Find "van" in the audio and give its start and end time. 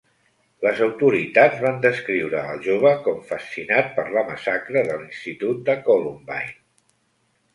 1.65-1.75